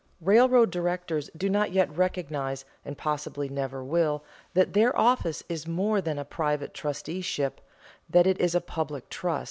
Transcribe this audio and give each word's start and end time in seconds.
Railroad 0.21 0.71
directors 0.71 1.29
do 1.37 1.47
not 1.47 1.71
yet 1.73 1.95
recognize, 1.95 2.65
and 2.83 2.97
possibly 2.97 3.47
never 3.49 3.83
will, 3.83 4.23
that 4.55 4.73
their 4.73 4.97
office 4.97 5.43
is 5.47 5.67
more 5.67 6.01
than 6.01 6.17
a 6.17 6.25
private 6.25 6.73
trusteeship, 6.73 7.61
that 8.09 8.25
it 8.25 8.41
is 8.41 8.55
a 8.55 8.61
public 8.61 9.09
trust. 9.09 9.39